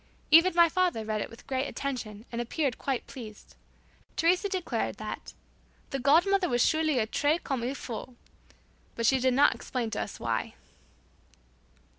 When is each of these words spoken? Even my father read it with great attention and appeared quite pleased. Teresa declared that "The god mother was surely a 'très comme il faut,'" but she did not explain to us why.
Even 0.31 0.55
my 0.55 0.67
father 0.67 1.05
read 1.05 1.21
it 1.21 1.29
with 1.29 1.45
great 1.45 1.67
attention 1.67 2.25
and 2.31 2.41
appeared 2.41 2.79
quite 2.79 3.05
pleased. 3.05 3.53
Teresa 4.15 4.49
declared 4.49 4.97
that 4.97 5.35
"The 5.91 5.99
god 5.99 6.25
mother 6.27 6.49
was 6.49 6.65
surely 6.65 6.97
a 6.97 7.05
'très 7.05 7.43
comme 7.43 7.61
il 7.63 7.75
faut,'" 7.75 8.15
but 8.95 9.05
she 9.05 9.19
did 9.19 9.35
not 9.35 9.53
explain 9.53 9.91
to 9.91 10.01
us 10.01 10.19
why. 10.19 10.55